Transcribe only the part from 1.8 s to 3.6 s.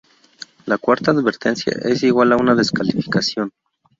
es igual a una descalificación.